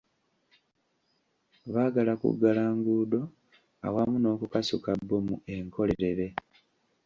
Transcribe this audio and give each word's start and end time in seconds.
Baagala 1.73 2.13
kuggala 2.21 2.63
nguudo 2.77 3.21
awamu 3.87 4.17
n'okukasuka 4.19 4.89
bbomu 4.99 5.35
enkolerere. 5.55 6.27